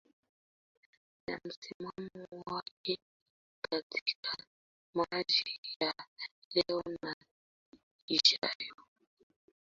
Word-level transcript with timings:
Na 1.27 1.39
msimamo 1.43 2.27
wake 2.45 2.99
katika 3.69 4.35
jamii 4.95 5.75
ya 5.79 5.93
leo 6.55 6.83
na 7.01 7.15
ijayo 8.07 8.75